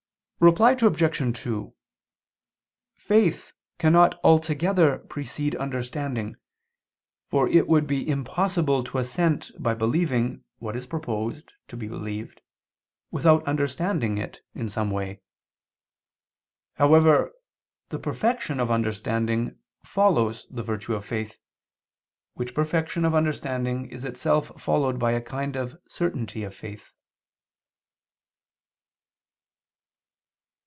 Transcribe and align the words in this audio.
Reply 0.43 0.71
Obj. 0.71 1.39
2: 1.43 1.75
Faith 2.95 3.51
cannot 3.77 4.19
altogether 4.23 4.97
precede 4.97 5.55
understanding, 5.57 6.35
for 7.27 7.47
it 7.47 7.67
would 7.67 7.85
be 7.85 8.09
impossible 8.09 8.83
to 8.85 8.97
assent 8.97 9.51
by 9.59 9.75
believing 9.75 10.43
what 10.57 10.75
is 10.75 10.87
proposed 10.87 11.51
to 11.67 11.77
be 11.77 11.87
believed, 11.87 12.41
without 13.11 13.45
understanding 13.45 14.17
it 14.17 14.39
in 14.55 14.67
some 14.67 14.89
way. 14.89 15.21
However, 16.73 17.33
the 17.89 17.99
perfection 17.99 18.59
of 18.59 18.71
understanding 18.71 19.59
follows 19.85 20.47
the 20.49 20.63
virtue 20.63 20.95
of 20.95 21.05
faith: 21.05 21.37
which 22.33 22.55
perfection 22.55 23.05
of 23.05 23.13
understanding 23.13 23.91
is 23.91 24.03
itself 24.05 24.59
followed 24.59 24.97
by 24.97 25.11
a 25.11 25.21
kind 25.21 25.55
of 25.55 25.77
certainty 25.87 26.41
of 26.41 26.55
faith. 26.55 26.91